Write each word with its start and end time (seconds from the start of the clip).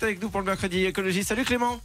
est 0.00 0.04
avec 0.04 0.22
nous 0.22 0.30
pour 0.30 0.40
le 0.40 0.46
mercredi 0.46 0.84
écologie. 0.84 1.24
Salut 1.24 1.44
Clément. 1.44 1.80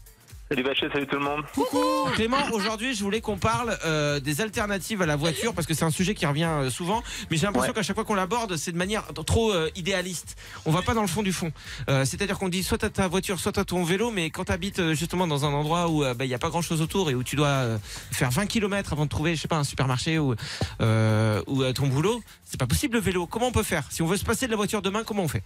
Salut 0.47 0.61
Bachet, 0.61 0.87
salut 0.93 1.07
tout 1.07 1.15
le 1.15 1.23
monde. 1.23 1.41
Coucou 1.55 1.81
Clément, 2.13 2.37
aujourd'hui 2.53 2.93
je 2.93 3.03
voulais 3.03 3.19
qu'on 3.19 3.37
parle 3.39 3.75
euh, 3.83 4.19
des 4.19 4.41
alternatives 4.41 5.01
à 5.01 5.07
la 5.07 5.15
voiture 5.15 5.55
parce 5.55 5.65
que 5.65 5.73
c'est 5.73 5.85
un 5.85 5.89
sujet 5.89 6.13
qui 6.13 6.27
revient 6.27 6.43
euh, 6.47 6.69
souvent, 6.69 7.01
mais 7.31 7.37
j'ai 7.37 7.47
l'impression 7.47 7.69
Ouais. 7.69 7.73
qu'à 7.73 7.81
chaque 7.81 7.95
fois 7.95 8.05
qu'on 8.05 8.13
l'aborde, 8.13 8.55
c'est 8.55 8.71
de 8.71 8.77
manière 8.77 9.05
trop 9.25 9.51
euh, 9.51 9.71
idéaliste. 9.75 10.37
On 10.67 10.71
va 10.71 10.83
pas 10.83 10.93
dans 10.93 11.01
le 11.01 11.07
fond 11.07 11.23
du 11.23 11.33
fond. 11.33 11.51
C'est-à-dire 11.87 12.37
qu'on 12.37 12.49
dit 12.49 12.61
soit 12.61 12.77
t'as 12.77 12.91
ta 12.91 13.07
voiture, 13.07 13.39
soit 13.39 13.53
t'as 13.53 13.63
ton 13.63 13.83
vélo, 13.83 14.11
mais 14.11 14.29
quand 14.29 14.43
t'habites 14.45 14.77
euh, 14.77 14.93
justement 14.93 15.25
dans 15.25 15.45
un 15.45 15.51
endroit 15.51 15.89
où 15.89 16.01
bah, 16.13 16.25
il 16.25 16.29
y 16.29 16.35
a 16.35 16.39
pas 16.39 16.49
grand-chose 16.49 16.79
autour 16.79 17.09
et 17.09 17.15
où 17.15 17.23
tu 17.23 17.35
dois 17.35 17.79
faire 18.11 18.29
20 18.29 18.45
km 18.45 18.93
avant 18.93 19.05
de 19.05 19.09
trouver, 19.09 19.35
je 19.35 19.41
sais 19.41 19.47
pas, 19.47 19.57
un 19.57 19.63
supermarché 19.63 20.19
ou 20.19 20.35
ou 20.79 21.63
ton 21.73 21.87
boulot, 21.87 22.21
c'est 22.43 22.59
pas 22.59 22.67
possible 22.67 22.97
le 22.97 23.01
vélo. 23.01 23.25
Comment 23.25 23.47
on 23.47 23.51
peut 23.51 23.63
faire? 23.63 23.83
Si 23.89 24.03
on 24.03 24.05
veut 24.05 24.17
se 24.17 24.23
passer 24.25 24.45
de 24.45 24.51
la 24.51 24.57
voiture 24.57 24.83
demain, 24.83 25.03
comment 25.03 25.23
on 25.23 25.27
fait? 25.27 25.41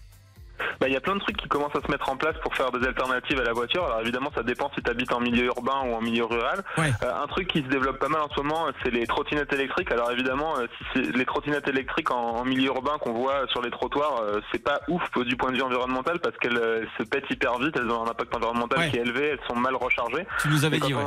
Bah, 0.80 0.88
Il 0.88 0.94
y 0.94 0.98
a 0.98 1.02
plein 1.02 1.16
de 1.16 1.20
trucs 1.20 1.38
qui 1.38 1.48
commencent 1.48 1.76
à 1.76 1.82
se 1.86 1.92
mettre 1.92 2.10
en 2.10 2.16
place 2.18 2.36
pour 2.42 2.56
faire 2.56 2.72
des 2.72 2.86
alternatives 2.88 3.40
à 3.40 3.44
la 3.44 3.54
voiture. 3.54 3.86
Alors 3.86 4.02
évidemment, 4.02 4.32
ça 4.34 4.44
dépend 4.44 4.72
si 4.76 4.82
tu 4.82 4.90
habites 4.90 5.12
en 5.14 5.20
milieu 5.20 5.46
urbain 5.46 5.82
ou 5.86 5.94
en 5.94 6.02
milieu 6.02 6.26
rural. 6.26 6.64
Ouais. 6.78 6.92
Euh, 7.04 7.24
un 7.24 7.28
truc 7.28 7.48
qui 7.48 7.60
se 7.64 7.68
développe 7.68 8.00
pas 8.00 8.08
mal 8.08 8.22
en 8.22 8.30
ce 8.30 8.40
moment, 8.42 8.68
c'est 8.84 8.92
les 8.92 9.06
trottinettes 9.08 9.52
électriques. 9.54 9.92
Alors 9.92 10.12
évidemment, 10.12 10.58
euh, 10.58 10.68
si 10.78 10.86
c'est 10.94 11.16
les 11.16 11.26
trottinettes 11.26 11.68
électriques 11.68 12.12
en, 12.12 12.38
en 12.38 12.46
milieu 12.46 12.68
urbain 12.68 12.98
qu'on 13.00 13.14
voit 13.14 13.46
sur 13.48 13.62
les 13.62 13.72
trottoirs, 13.72 14.22
euh, 14.22 14.40
c'est 14.52 14.64
pas 14.64 14.80
ouf 14.88 15.02
du 15.26 15.36
point 15.36 15.52
de 15.52 15.58
vue 15.58 15.64
environnemental 15.64 16.20
parce 16.20 16.36
qu'elles 16.38 16.88
se 16.98 17.04
pètent 17.04 17.30
hyper 17.30 17.58
vite, 17.60 17.76
elles 17.76 17.90
ont 17.90 18.04
un 18.06 18.10
impact 18.10 18.36
environnemental 18.36 18.80
Ouais. 18.80 18.90
qui 18.90 18.98
est 18.98 19.02
élevé, 19.02 19.28
elles 19.30 19.40
sont 19.48 19.56
mal 19.56 19.76
rechargées. 19.76 20.26
Tu 20.42 20.48
nous 20.50 20.64
avais 20.64 20.80
dit, 20.80 20.94
ouais. 20.94 21.04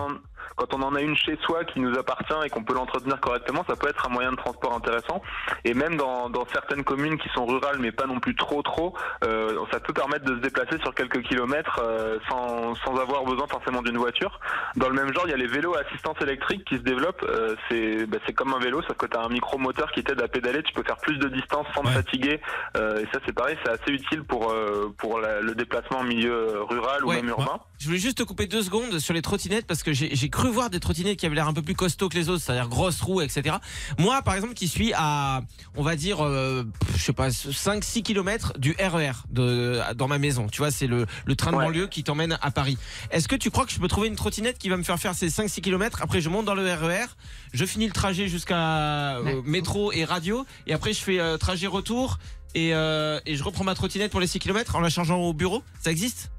Quand 0.57 0.75
on 0.75 0.83
en 0.83 0.95
a 0.95 1.01
une 1.01 1.17
chez 1.17 1.37
soi 1.45 1.65
qui 1.65 1.81
nous 1.81 1.97
appartient 1.99 2.35
et 2.45 2.51
qu'on 2.51 2.65
peut 2.65 2.75
l'entretenir 2.75 3.21
correctement, 3.21 3.65
ça 3.67 3.77
peut 3.77 3.89
être 3.89 4.07
un 4.07 4.11
moyen 4.11 4.31
de 4.33 4.37
transport 4.37 4.73
intéressant. 4.75 5.23
Et 5.65 5.75
même 5.75 5.97
dans, 5.97 6.29
dans 6.31 6.47
certaines 6.53 6.85
communes 6.85 7.19
qui 7.19 7.29
sont 7.31 7.47
rurales, 7.47 7.79
mais 7.79 7.93
pas 7.93 8.07
non 8.07 8.21
plus 8.21 8.35
trop 8.35 8.63
trop, 8.63 8.95
euh, 9.25 9.59
ça 9.71 9.81
peut 9.81 9.93
permettre 9.93 10.25
de 10.25 10.37
se 10.37 10.41
déplacer 10.41 10.79
sur 10.81 10.95
quelques 10.95 11.23
kilomètres 11.23 11.81
euh, 11.83 12.19
sans, 12.29 12.75
sans 12.77 12.97
avoir 12.97 13.25
besoin 13.25 13.47
forcément 13.47 13.83
d'une 13.83 13.97
voiture. 13.99 14.39
Dans 14.77 14.89
le 14.89 14.95
même 14.95 15.13
genre, 15.13 15.25
il 15.27 15.31
y 15.31 15.35
a 15.35 15.37
les 15.37 15.47
vélos 15.47 15.75
à 15.77 15.81
assistance 15.81 16.17
électrique 16.21 16.65
qui 16.67 16.77
se 16.77 16.83
développent. 16.83 17.25
Euh, 17.29 17.55
c'est 17.69 18.07
bah, 18.07 18.19
c'est 18.27 18.33
comme 18.33 18.53
un 18.55 18.59
vélo, 18.59 18.83
sauf 18.83 18.97
que 18.97 19.07
tu 19.07 19.17
as 19.17 19.21
un 19.23 19.29
micro-moteur 19.29 19.91
qui 19.93 20.03
t'aide 20.05 20.21
à 20.21 20.29
pédaler. 20.29 20.63
Tu 20.63 20.73
peux 20.73 20.83
faire 20.83 20.97
plus 20.99 21.19
de 21.19 21.29
distance 21.29 21.67
sans 21.75 21.83
Ouais. 21.83 21.89
te 21.89 21.95
fatiguer. 21.95 22.41
Euh, 22.77 23.01
et 23.01 23.07
ça, 23.13 23.19
c'est 23.27 23.33
pareil, 23.33 23.57
c'est 23.65 23.71
assez 23.71 23.91
utile 23.91 24.23
pour, 24.23 24.51
euh, 24.51 24.95
pour 24.99 25.19
la- 25.19 25.41
le 25.41 25.55
déplacement 25.55 25.99
en 25.99 26.05
milieu 26.05 26.63
rural 26.63 27.05
ou 27.05 27.11
même 27.11 27.29
urbain. 27.29 27.59
Je 27.79 27.87
voulais 27.87 27.99
juste 27.99 28.19
te 28.19 28.23
couper 28.23 28.47
deux 28.47 28.63
secondes 28.63 28.99
sur 29.01 29.13
les 29.15 29.23
trottinettes 29.23 29.67
parce 29.67 29.83
que 29.83 29.93
j'ai 29.93 30.15
j'ai 30.15 30.29
cru 30.43 30.51
voir 30.51 30.71
des 30.71 30.81
trottinettes 30.81 31.19
qui 31.19 31.27
avaient 31.27 31.37
l'air 31.37 31.47
un 31.47 31.53
peu 31.53 31.63
plus 31.63 31.75
costauds 31.77 32.09
que 32.09 32.17
les 32.17 32.29
autres, 32.29 32.43
c'est-à-dire 32.43 32.69
grosses 32.69 33.01
roues, 33.01 33.21
etc. 33.21 33.57
Moi, 33.99 34.21
par 34.23 34.35
exemple, 34.35 34.55
qui 34.55 34.67
suis 34.67 34.93
à, 34.93 35.43
on 35.77 35.85
va 35.85 35.95
dire, 35.95 36.25
euh, 36.25 36.65
je 36.97 37.03
sais 37.03 37.13
pas, 37.13 37.29
5-6 37.29 38.03
km 38.03 38.55
du 38.59 38.75
RER 38.77 39.13
de, 39.31 39.81
dans 39.95 40.09
ma 40.09 40.19
maison. 40.19 40.49
Tu 40.49 40.59
vois, 40.59 40.73
c'est 40.73 40.89
le, 40.89 41.07
le 41.27 41.37
train 41.37 41.53
de 41.53 41.57
Ouais. 41.57 41.67
banlieue 41.67 41.87
qui 41.87 42.03
t'emmène 42.03 42.39
à 42.43 42.51
Paris. 42.51 42.77
Est-ce 43.13 43.29
que 43.29 43.37
tu 43.37 43.51
crois 43.53 43.67
que 43.67 43.73
je 43.73 43.79
peux 43.79 43.87
trouver 43.87 44.09
une 44.09 44.17
trottinette 44.17 44.59
qui 44.59 44.69
va 44.69 44.77
me 44.77 44.83
faire 44.83 44.99
faire 44.99 45.15
ces 45.15 45.29
5-6 45.29 45.61
km 45.61 46.03
Après, 46.03 46.21
je 46.21 46.29
monte 46.29 46.45
dans 46.47 46.55
le 46.57 46.65
RER, 46.65 47.07
je 47.53 47.65
finis 47.65 47.87
le 47.87 47.93
trajet 47.93 48.27
jusqu'à 48.27 49.19
euh, 49.19 49.43
métro 49.45 49.93
et 49.93 50.05
radio, 50.05 50.45
et 50.67 50.73
après, 50.73 50.93
je 50.93 51.01
fais 51.01 51.21
euh, 51.21 51.37
trajet 51.37 51.69
retour. 51.69 52.19
Et, 52.55 52.69
et 52.71 53.37
je 53.37 53.43
reprends 53.45 53.65
ma 53.65 53.75
trottinette 53.75 54.11
pour 54.11 54.21
les 54.21 54.27
6 54.27 54.39
km 54.39 54.75
en 54.77 54.81
la 54.81 54.91
chargeant 54.91 55.17
au 55.17 55.33
bureau 55.33 55.63
Ça 55.83 55.91
existe? 55.91 56.31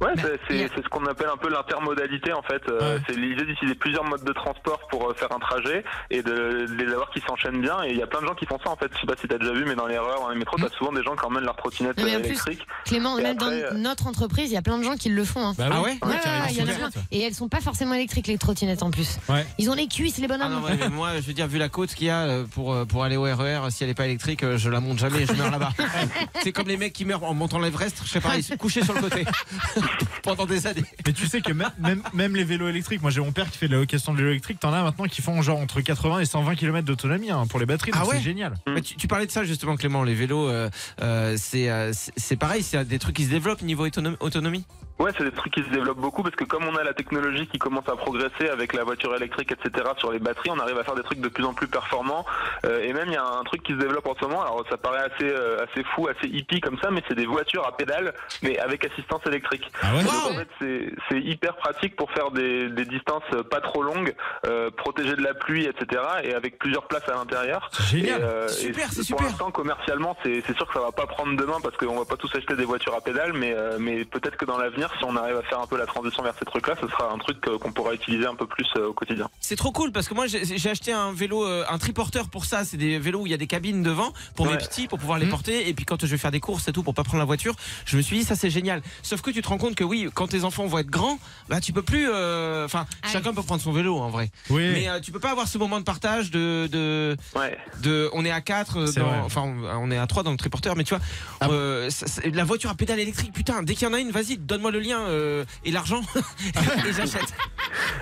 Ouais, 0.00 0.14
Bah, 0.16 0.22
c'est- 0.48 0.64
a- 0.64 0.68
ce 0.82 0.88
qu'on 0.88 1.04
appelle 1.06 1.28
un 1.32 1.36
peu 1.36 1.50
l'intermodalité 1.50 2.32
en 2.32 2.42
fait. 2.42 2.62
Euh, 2.68 2.96
Ouais. 2.96 3.02
C'est 3.06 3.16
l'idée 3.16 3.44
d'utiliser 3.44 3.74
plusieurs 3.76 4.04
modes 4.04 4.24
de 4.24 4.32
transport 4.32 4.80
pour 4.90 5.10
euh, 5.10 5.14
faire 5.14 5.30
un 5.32 5.38
trajet 5.38 5.84
et 6.10 6.22
de, 6.22 6.66
de 6.66 6.74
les 6.84 6.92
avoir 6.92 7.10
qui 7.10 7.20
s'enchaînent 7.20 7.60
bien. 7.60 7.82
Et 7.84 7.90
il 7.90 7.98
y 7.98 8.02
a 8.02 8.06
plein 8.06 8.20
de 8.22 8.26
gens 8.26 8.34
qui 8.34 8.46
font 8.46 8.58
ça 8.64 8.70
en 8.70 8.76
fait. 8.76 8.90
Je 8.94 9.00
sais 9.00 9.06
pas 9.06 9.14
si 9.20 9.28
t'as 9.28 9.38
déjà 9.38 9.52
vu, 9.52 9.64
mais 9.66 9.74
dans 9.74 9.86
les 9.86 9.94
erreurs, 9.96 10.20
dans 10.20 10.30
les 10.30 10.38
métros, 10.38 10.56
t'as 10.58 10.70
souvent 10.76 10.92
des 10.92 11.02
gens 11.02 11.14
qui 11.16 11.24
emmènent 11.24 11.44
leur 11.44 11.56
trottinette 11.56 11.98
euh, 11.98 12.02
plus, 12.02 12.10
électrique. 12.14 12.66
Clément, 12.86 13.18
Et 13.18 13.22
même 13.22 13.36
après, 13.36 13.60
dans 13.60 13.74
euh, 13.76 13.78
notre 13.78 14.06
entreprise, 14.06 14.50
il 14.50 14.54
y 14.54 14.56
a 14.56 14.62
plein 14.62 14.78
de 14.78 14.82
gens 14.84 14.96
qui 14.96 15.10
le 15.10 15.24
font. 15.24 15.44
hein. 15.48 15.54
Bah 15.58 15.68
Ah 15.70 15.82
oui. 15.84 15.90
ouais 16.02 16.52
y 16.54 16.62
en 16.62 16.68
a 16.68 16.72
plein. 16.72 16.90
Et 17.10 17.20
elles 17.22 17.34
sont 17.34 17.48
pas 17.48 17.60
forcément 17.60 17.94
électriques 17.94 18.26
les 18.26 18.38
trottinettes 18.38 18.82
en 18.82 18.90
plus. 18.90 19.18
Ouais. 19.28 19.46
Ils 19.58 19.68
ont 19.70 19.74
les 19.74 19.86
cuisses 19.86 20.16
les 20.18 20.24
Ah 20.24 20.28
bonhommes. 20.28 20.52
non, 20.60 20.62
ouais, 20.66 20.76
mais 20.78 20.88
moi, 20.88 21.10
je 21.16 21.26
veux 21.26 21.32
dire, 21.34 21.46
vu 21.46 21.58
la 21.58 21.68
côte 21.68 21.94
qu'il 21.94 22.06
y 22.06 22.10
a 22.10 22.42
pour, 22.54 22.74
pour 22.86 23.04
aller 23.04 23.16
au 23.16 23.22
RER, 23.24 23.60
si 23.70 23.84
elle 23.84 23.90
est 23.90 23.94
pas 23.94 24.06
électrique, 24.06 24.44
je 24.56 24.70
la 24.70 24.80
monte 24.80 24.98
jamais, 24.98 25.26
je 25.26 25.32
meurs 25.34 25.50
là-bas. 25.50 25.72
C'est 26.42 26.52
comme 26.52 26.68
les 26.68 26.76
mecs 26.78 26.92
qui 26.94 27.04
meurent 27.04 27.24
en 27.24 27.34
montant 27.34 27.58
l'Everest, 27.58 28.00
je 28.04 28.08
sais 28.10 28.20
pas, 28.20 28.36
ils 28.36 28.42
se 28.42 28.54
couchaient 28.54 28.82
sur 28.84 28.94
le 28.94 29.00
côté 29.02 29.24
pendant 30.22 30.46
des 30.46 30.66
années. 30.66 30.84
Mais 31.06 31.12
tu 31.12 31.26
sais 31.26 31.40
que 31.40 31.52
même, 31.52 31.70
même, 31.78 32.02
même 32.14 32.36
les 32.36 32.44
vélos 32.44 32.68
électriques, 32.68 33.02
moi 33.02 33.10
j'ai 33.10 33.20
mon 33.20 33.32
père 33.32 33.50
qui 33.50 33.58
fait 33.58 33.68
de 33.68 33.72
la 33.74 33.80
location 33.80 34.12
de 34.12 34.18
vélo 34.18 34.30
électrique, 34.30 34.60
t'en 34.60 34.72
as 34.72 34.82
maintenant 34.82 35.06
qui 35.06 35.22
font 35.22 35.40
genre 35.42 35.58
entre 35.58 35.80
80 35.80 36.20
et 36.20 36.24
120 36.24 36.54
km 36.56 36.84
d'autonomie 36.84 37.30
hein, 37.30 37.46
pour 37.48 37.58
les 37.58 37.66
batteries, 37.66 37.90
Ah 37.94 38.04
ouais 38.06 38.16
c'est 38.16 38.22
génial. 38.22 38.54
Mais 38.68 38.82
tu, 38.82 38.96
tu 38.96 39.06
parlais 39.08 39.26
de 39.26 39.30
ça 39.30 39.44
justement, 39.44 39.76
Clément, 39.76 40.02
les 40.04 40.14
vélos, 40.14 40.48
euh, 40.48 40.68
euh, 41.02 41.36
c'est 41.38 41.70
euh, 41.70 41.92
c'est- 41.92 42.12
c'est 42.16 42.36
pareil, 42.36 42.62
c'est 42.62 42.84
des 42.86 42.98
trucs 42.98 43.16
qui 43.16 43.24
se 43.24 43.30
développent 43.30 43.62
niveau 43.62 43.86
autonom- 43.88 44.16
autonomie? 44.20 44.64
Ouais, 45.00 45.10
c'est 45.16 45.24
des 45.24 45.32
trucs 45.32 45.52
qui 45.54 45.62
se 45.62 45.68
développent 45.70 45.98
beaucoup 45.98 46.22
parce 46.22 46.36
que 46.36 46.44
comme 46.44 46.64
on 46.68 46.76
a 46.76 46.84
la 46.84 46.92
technologie 46.92 47.46
qui 47.46 47.58
commence 47.58 47.88
à 47.88 47.96
progresser 47.96 48.48
avec 48.50 48.74
la 48.74 48.84
voiture 48.84 49.14
électrique, 49.16 49.50
etc. 49.52 49.88
sur 49.98 50.12
les 50.12 50.18
batteries, 50.18 50.50
on 50.50 50.58
arrive 50.58 50.78
à 50.78 50.84
faire 50.84 50.94
des 50.94 51.02
trucs 51.02 51.20
de 51.20 51.28
plus 51.28 51.44
en 51.44 51.54
plus 51.54 51.66
performants. 51.68 52.24
Euh, 52.66 52.82
et 52.82 52.92
même 52.92 53.08
il 53.08 53.14
y 53.14 53.16
a 53.16 53.24
un 53.24 53.42
truc 53.44 53.62
qui 53.62 53.72
se 53.72 53.78
développe 53.78 54.06
en 54.06 54.14
ce 54.14 54.24
moment. 54.26 54.42
Alors 54.42 54.62
ça 54.68 54.76
paraît 54.76 55.00
assez 55.10 55.24
euh, 55.30 55.64
assez 55.64 55.82
fou, 55.84 56.06
assez 56.08 56.28
hippie 56.28 56.60
comme 56.60 56.78
ça, 56.80 56.90
mais 56.90 57.02
c'est 57.08 57.14
des 57.14 57.24
voitures 57.26 57.66
à 57.66 57.76
pédales, 57.76 58.12
mais 58.42 58.58
avec 58.58 58.84
assistance 58.84 59.22
électrique. 59.26 59.70
Ah 59.82 59.94
ouais 59.94 60.02
Donc, 60.04 60.12
Wow. 60.12 60.30
en 60.32 60.34
fait, 60.34 60.48
c'est- 60.60 60.92
c'est 61.08 61.20
hyper 61.20 61.56
pratique 61.56 61.96
pour 61.96 62.10
faire 62.12 62.30
des, 62.30 62.68
des 62.68 62.84
distances 62.84 63.22
pas 63.50 63.60
trop 63.60 63.82
longues, 63.82 64.14
euh, 64.46 64.70
protégées 64.70 65.16
de 65.16 65.22
la 65.22 65.32
pluie, 65.34 65.64
etc. 65.66 66.02
Et 66.24 66.34
avec 66.34 66.58
plusieurs 66.58 66.86
places 66.88 67.08
à 67.08 67.14
l'intérieur. 67.14 67.70
C'est 67.72 67.96
Et, 67.96 68.00
génial. 68.00 68.22
euh, 68.22 68.48
Super, 68.48 68.84
et 68.84 68.88
c'est 68.90 68.96
Pour 68.96 69.04
super. 69.20 69.26
l'instant, 69.26 69.50
commercialement, 69.50 70.16
c'est 70.22 70.42
c'est 70.46 70.54
sûr 70.56 70.66
que 70.66 70.74
ça 70.74 70.80
va 70.80 70.92
pas 70.92 71.06
prendre 71.06 71.36
demain 71.36 71.58
parce 71.62 71.76
qu'on 71.78 71.96
va 71.98 72.04
pas 72.04 72.16
tous 72.16 72.34
acheter 72.34 72.54
des 72.56 72.64
voitures 72.64 72.94
à 72.94 73.00
pédales, 73.00 73.32
mais, 73.32 73.54
euh, 73.56 73.76
mais 73.78 74.04
peut-être 74.04 74.36
que 74.36 74.44
dans 74.44 74.58
l'avenir, 74.58 74.89
si 74.98 75.04
on 75.04 75.16
arrive 75.16 75.36
à 75.36 75.42
faire 75.42 75.60
un 75.60 75.66
peu 75.66 75.76
la 75.78 75.86
transition 75.86 76.22
vers 76.22 76.34
ces 76.38 76.44
trucs-là, 76.44 76.74
ce 76.80 76.86
sera 76.88 77.12
un 77.12 77.18
truc 77.18 77.38
euh, 77.48 77.58
qu'on 77.58 77.72
pourra 77.72 77.94
utiliser 77.94 78.26
un 78.26 78.34
peu 78.34 78.46
plus 78.46 78.66
euh, 78.76 78.88
au 78.88 78.92
quotidien. 78.92 79.28
C'est 79.40 79.56
trop 79.56 79.72
cool 79.72 79.92
parce 79.92 80.08
que 80.08 80.14
moi 80.14 80.26
j'ai 80.26 80.70
acheté 80.70 80.92
un 80.92 81.12
vélo, 81.12 81.44
euh, 81.44 81.64
un 81.68 81.78
triporteur 81.78 82.28
pour 82.28 82.44
ça. 82.44 82.64
C'est 82.64 82.76
des 82.76 82.98
vélos 82.98 83.20
où 83.22 83.26
il 83.26 83.30
y 83.30 83.34
a 83.34 83.38
des 83.38 83.46
cabines 83.46 83.82
devant 83.82 84.12
pour 84.36 84.46
mes 84.46 84.52
Ouais. 84.52 84.58
petits 84.58 84.88
pour 84.88 84.98
pouvoir 84.98 85.18
les 85.18 85.24
Mhm. 85.26 85.30
porter. 85.30 85.68
Et 85.68 85.74
puis 85.74 85.84
quand 85.84 86.00
je 86.00 86.06
vais 86.06 86.18
faire 86.18 86.30
des 86.30 86.40
courses 86.40 86.66
et 86.68 86.72
tout 86.72 86.82
pour 86.82 86.94
pas 86.94 87.04
prendre 87.04 87.18
la 87.20 87.24
voiture, 87.24 87.54
je 87.84 87.96
me 87.96 88.02
suis 88.02 88.18
dit 88.18 88.24
ça 88.24 88.34
c'est 88.36 88.50
génial. 88.50 88.82
Sauf 89.02 89.20
que 89.22 89.30
tu 89.30 89.42
te 89.42 89.48
rends 89.48 89.58
compte 89.58 89.74
que 89.74 89.84
oui, 89.84 90.08
quand 90.14 90.28
tes 90.28 90.44
enfants 90.44 90.66
vont 90.66 90.78
être 90.78 90.90
grands, 90.90 91.18
bah 91.48 91.60
tu 91.60 91.72
peux 91.72 91.82
plus. 91.82 92.08
Enfin, 92.08 92.86
Ah 93.02 93.08
chacun 93.08 93.32
peut 93.32 93.42
prendre 93.42 93.62
son 93.62 93.72
vélo 93.72 93.96
en 93.98 94.08
vrai. 94.10 94.30
Oui. 94.50 94.68
Mais 94.72 94.88
euh, 94.88 95.00
tu 95.00 95.12
peux 95.12 95.20
pas 95.20 95.30
avoir 95.30 95.48
ce 95.48 95.58
moment 95.58 95.78
de 95.78 95.84
partage 95.84 96.30
de 96.30 96.68
de, 96.70 97.16
Ouais. 97.36 97.56
de 97.82 98.10
on 98.12 98.24
est 98.24 98.30
à 98.30 98.40
4 98.40 98.86
C'est 98.86 99.00
dans, 99.00 99.06
vrai. 99.06 99.18
enfin 99.24 99.42
on- 99.42 99.90
est 99.90 99.96
à 99.98 100.06
3 100.06 100.22
dans 100.22 100.30
le 100.30 100.36
triporteur 100.36 100.76
mais 100.76 100.84
tu 100.84 100.94
vois 100.94 101.02
Ah. 101.40 101.48
euh, 101.50 101.90
ça- 101.90 102.06
la 102.32 102.44
voiture 102.44 102.70
à 102.70 102.74
pédale 102.74 102.98
électrique 103.00 103.32
putain 103.32 103.62
dès 103.62 103.74
qu'il 103.74 103.86
y 103.88 103.90
en 103.90 103.94
a 103.94 103.98
une 103.98 104.10
vas-y 104.10 104.36
donne-moi 104.38 104.70
le 104.70 104.79
lien 104.80 105.00
euh, 105.00 105.44
et 105.64 105.70
l'argent 105.70 106.00
et 106.86 106.92
j'achète 106.92 107.32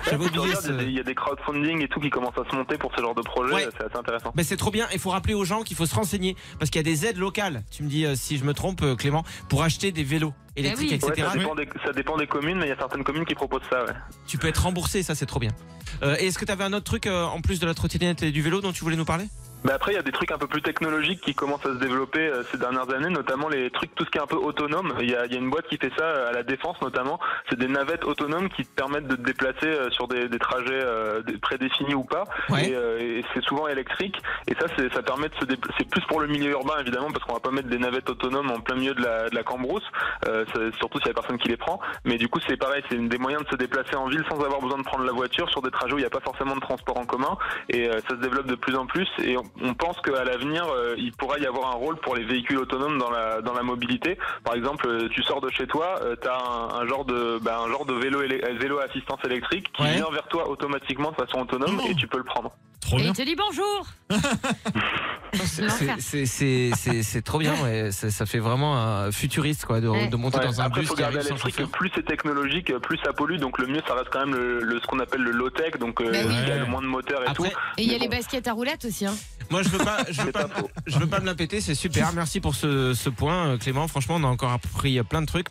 j'avais 0.09 0.25
oublié 0.25 0.55
ce- 0.55 0.81
il 0.81 0.91
y 0.93 0.99
a 0.99 1.03
des- 1.03 1.13
crowdfunding 1.15 1.81
et 1.83 1.87
tout 1.87 1.99
qui 1.99 2.09
commencent 2.09 2.37
à 2.37 2.49
se 2.49 2.55
monter 2.55 2.77
pour 2.77 2.91
ce 2.95 3.01
genre 3.01 3.13
de 3.13 3.21
projet, 3.21 3.53
Ouais. 3.53 3.67
c'est 3.77 3.85
assez 3.85 3.97
intéressant. 3.97 4.31
Ben 4.35 4.43
c'est 4.43 4.57
trop 4.57 4.71
bien. 4.71 4.87
Il 4.93 4.99
faut 4.99 5.09
rappeler 5.11 5.33
aux 5.33 5.43
gens 5.45 5.61
qu'il 5.63 5.75
faut 5.77 5.85
se 5.85 5.93
renseigner 5.95 6.35
parce 6.57 6.71
qu'il 6.71 6.79
y 6.79 6.85
a 6.87 6.91
des 6.91 7.05
aides 7.05 7.17
locales. 7.17 7.63
Tu 7.71 7.83
me 7.83 7.89
dis 7.89 8.05
euh, 8.05 8.15
si 8.15 8.37
je 8.37 8.43
me 8.45 8.53
trompe, 8.53 8.81
euh, 8.81 8.95
Clément, 8.95 9.23
pour 9.49 9.63
acheter 9.63 9.91
des 9.91 10.03
vélos 10.03 10.33
électriques, 10.55 10.91
oui. 11.03 11.09
Ouais, 11.09 11.13
etc. 11.13 11.27
ça, 11.33 11.37
dépend 11.37 11.55
des, 11.55 11.69
ça 11.85 11.91
dépend 11.93 12.17
des 12.17 12.27
communes, 12.27 12.57
mais 12.57 12.65
il 12.65 12.69
y 12.69 12.73
a 12.73 12.77
certaines 12.77 13.03
communes 13.03 13.25
qui 13.25 13.35
proposent 13.35 13.61
ça. 13.69 13.83
Ouais. 13.85 13.91
Tu 14.27 14.37
peux 14.37 14.47
être 14.47 14.63
remboursé, 14.63 15.03
ça 15.03 15.13
c'est 15.15 15.25
trop 15.25 15.39
bien. 15.39 15.51
Euh, 16.03 16.15
et 16.19 16.27
Est-ce 16.27 16.37
que 16.39 16.45
tu 16.45 16.51
avais 16.51 16.63
un 16.63 16.73
autre 16.73 16.85
truc 16.85 17.05
euh, 17.07 17.25
en 17.25 17.41
plus 17.41 17.59
de 17.59 17.65
la 17.65 17.73
trottinette 17.73 18.23
et 18.23 18.31
du 18.31 18.41
vélo 18.41 18.61
dont 18.61 18.71
tu 18.71 18.83
voulais 18.83 18.95
nous 18.97 19.05
parler? 19.05 19.25
Mais 19.63 19.71
après, 19.71 19.91
il 19.91 19.95
y 19.95 19.99
a 19.99 20.03
des 20.03 20.11
trucs 20.11 20.31
un 20.31 20.37
peu 20.37 20.47
plus 20.47 20.61
technologiques 20.61 21.21
qui 21.21 21.35
commencent 21.35 21.65
à 21.65 21.73
se 21.73 21.79
développer 21.79 22.27
euh, 22.27 22.43
ces 22.51 22.57
dernières 22.57 22.89
années, 22.93 23.09
notamment 23.09 23.49
les 23.49 23.69
trucs, 23.71 23.93
tout 23.95 24.05
ce 24.05 24.09
qui 24.09 24.17
est 24.17 24.21
un 24.21 24.27
peu 24.27 24.37
autonome. 24.37 24.93
Il 25.01 25.09
y 25.09 25.15
a, 25.15 25.25
y 25.25 25.35
a 25.35 25.37
une 25.37 25.49
boîte 25.49 25.67
qui 25.67 25.77
fait 25.77 25.91
ça 25.97 26.03
euh, 26.03 26.29
à 26.29 26.31
la 26.31 26.43
défense 26.43 26.81
notamment. 26.81 27.19
C'est 27.49 27.59
des 27.59 27.67
navettes 27.67 28.05
autonomes 28.05 28.49
qui 28.49 28.65
te 28.65 28.73
permettent 28.73 29.07
de 29.07 29.15
te 29.15 29.21
déplacer 29.21 29.67
euh, 29.67 29.89
sur 29.91 30.07
des, 30.07 30.29
des 30.29 30.39
trajets 30.39 30.81
euh, 30.81 31.21
prédéfinis 31.41 31.93
ou 31.93 32.03
pas. 32.03 32.23
Ouais. 32.49 32.69
Et, 32.69 32.75
euh, 32.75 32.99
et 32.99 33.25
c'est 33.33 33.43
souvent 33.43 33.67
électrique. 33.67 34.15
Et 34.47 34.55
ça, 34.55 34.67
c'est, 34.77 34.93
ça 34.93 35.01
permet 35.01 35.29
de 35.29 35.35
se 35.35 35.45
déplacer. 35.45 35.75
C'est 35.77 35.89
plus 35.89 36.05
pour 36.05 36.21
le 36.21 36.27
milieu 36.27 36.51
urbain 36.51 36.75
évidemment, 36.79 37.11
parce 37.11 37.25
qu'on 37.25 37.33
va 37.33 37.39
pas 37.39 37.51
mettre 37.51 37.67
des 37.67 37.79
navettes 37.79 38.09
autonomes 38.09 38.51
en 38.51 38.61
plein 38.61 38.75
milieu 38.75 38.93
de 38.93 39.01
la, 39.01 39.29
de 39.29 39.35
la 39.35 39.43
cambrousse, 39.43 39.83
euh, 40.27 40.45
surtout 40.77 40.99
s'il 40.99 41.07
y 41.07 41.11
a 41.11 41.13
personne 41.13 41.37
qui 41.37 41.49
les 41.49 41.57
prend. 41.57 41.79
Mais 42.05 42.17
du 42.17 42.27
coup, 42.29 42.39
c'est 42.47 42.57
pareil, 42.57 42.81
c'est 42.89 42.95
une 42.95 43.09
des 43.09 43.17
moyens 43.17 43.43
de 43.43 43.49
se 43.49 43.55
déplacer 43.55 43.95
en 43.95 44.07
ville 44.07 44.23
sans 44.29 44.41
avoir 44.41 44.61
besoin 44.61 44.77
de 44.77 44.83
prendre 44.83 45.03
la 45.03 45.11
voiture 45.11 45.49
sur 45.49 45.61
des 45.61 45.71
trajets 45.71 45.93
où 45.93 45.97
il 45.97 46.01
n'y 46.01 46.07
a 46.07 46.09
pas 46.09 46.21
forcément 46.21 46.55
de 46.55 46.61
transport 46.61 46.97
en 46.97 47.05
commun. 47.05 47.37
Et 47.67 47.89
euh, 47.89 47.99
ça 48.07 48.15
se 48.15 48.21
développe 48.21 48.47
de 48.47 48.55
plus 48.55 48.75
en 48.75 48.85
plus. 48.85 49.07
Et 49.23 49.37
on, 49.37 49.43
on 49.61 49.73
pense 49.73 49.99
qu'à 50.01 50.23
l'avenir, 50.23 50.65
euh, 50.67 50.95
il 50.97 51.11
pourra 51.13 51.37
y 51.39 51.45
avoir 51.45 51.69
un 51.71 51.75
rôle 51.75 51.97
pour 51.97 52.15
les 52.15 52.23
véhicules 52.23 52.57
autonomes 52.57 52.97
dans 52.97 53.09
la 53.09 53.41
dans 53.41 53.53
la 53.53 53.63
mobilité. 53.63 54.17
Par 54.43 54.55
exemple, 54.55 54.87
euh, 54.87 55.09
tu 55.09 55.21
sors 55.23 55.41
de 55.41 55.49
chez 55.49 55.67
toi, 55.67 55.99
tu 56.21 56.27
as 56.27 56.35
un, 56.37 56.81
un 56.81 56.87
genre 56.87 57.05
de 57.05 57.39
bah, 57.41 57.59
un 57.65 57.69
genre 57.69 57.85
de 57.85 57.93
vélo 57.93 58.21
euh, 58.21 58.57
vélo 58.59 58.79
à 58.79 58.83
assistance 58.83 59.19
électrique 59.25 59.71
qui 59.73 59.81
Ouais. 59.83 59.95
vient 59.95 60.09
vers 60.11 60.27
toi 60.27 60.49
automatiquement 60.49 61.11
de 61.11 61.15
façon 61.15 61.39
autonome 61.41 61.79
Oh. 61.83 61.87
et 61.89 61.95
tu 61.95 62.07
peux 62.07 62.17
le 62.17 62.23
prendre. 62.23 62.51
Trop 62.81 62.97
Et 62.97 63.01
bien. 63.01 63.11
il 63.11 63.15
te 63.15 63.21
dit 63.21 63.35
bonjour. 63.35 63.85
C'est- 65.33 65.61
L'enfer. 65.61 65.95
c'est- 65.99 66.25
C'est 66.25 66.71
c'est- 66.75 67.03
c'est 67.03 67.21
trop 67.21 67.37
bien. 67.37 67.53
Ouais. 67.63 67.91
Ça, 67.91 68.09
ça 68.09 68.25
fait 68.25 68.39
vraiment 68.39 68.77
un 68.77 69.11
futuriste 69.11 69.65
quoi, 69.65 69.79
de, 69.79 69.87
Ouais. 69.87 70.07
de 70.07 70.15
monter 70.15 70.39
Ouais, 70.39 70.45
dans 70.45 70.59
un 70.61 70.65
Après, 70.65 70.81
bus 70.81 70.89
faut 70.89 70.95
garder 70.95 71.19
plus 71.71 71.91
c'est 71.93 72.03
technologique, 72.05 72.73
plus 72.79 72.97
ça 73.03 73.13
pollue. 73.13 73.37
Donc 73.37 73.59
le 73.59 73.67
mieux, 73.67 73.81
ça 73.87 73.93
reste 73.93 74.09
quand 74.11 74.25
même 74.25 74.33
le, 74.35 74.59
le- 74.61 74.79
ce 74.79 74.87
qu'on 74.87 74.99
appelle 74.99 75.21
le 75.21 75.31
low 75.31 75.49
tech, 75.51 75.77
donc 75.79 76.01
euh, 76.01 76.11
Bah 76.11 76.17
oui. 76.25 76.33
il 76.41 76.47
y 76.47 76.51
a 76.51 76.57
le 76.57 76.65
moins 76.65 76.81
de 76.81 76.87
moteur 76.87 77.21
et 77.23 77.27
Après, 77.27 77.49
tout. 77.49 77.55
Et 77.77 77.83
il 77.83 77.91
y 77.91 77.95
a 77.95 77.99
les 77.99 78.07
baskets 78.07 78.47
à 78.47 78.53
roulettes 78.53 78.85
aussi. 78.85 79.05
Hein. 79.05 79.13
Moi 79.49 79.63
je 79.63 79.69
veux 79.69 79.77
pas, 79.77 80.03
je 80.09 80.21
veux 80.21 80.31
pas, 80.31 80.47
je 80.85 80.97
veux 80.99 81.07
pas 81.07 81.19
me 81.19 81.25
la 81.25 81.35
péter. 81.35 81.61
C'est 81.61 81.75
super. 81.75 82.11
Merci 82.15 82.39
pour 82.39 82.55
ce, 82.55 82.93
ce 82.93 83.09
point, 83.09 83.57
Clément. 83.57 83.87
Franchement, 83.87 84.15
on 84.17 84.23
a 84.23 84.27
encore 84.27 84.51
appris 84.51 85.01
plein 85.03 85.21
de 85.21 85.27
trucs. 85.27 85.47